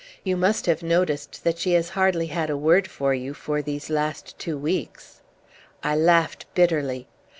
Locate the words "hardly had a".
1.89-2.57